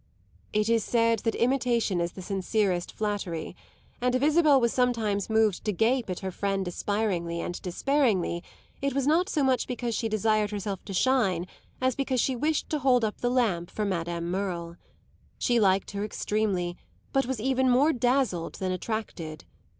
[0.51, 3.55] It is said that imitation is the sincerest flattery;
[4.01, 8.41] and if Isabel was sometimes moved to gape at her friend aspiringly and despairingly
[8.81, 11.45] it was not so much because she desired herself to shine
[11.79, 14.75] as because she wished to hold up the lamp for Madame Merle.
[15.37, 16.77] She liked her extremely,
[17.13, 19.45] but was even more dazzled than attracted.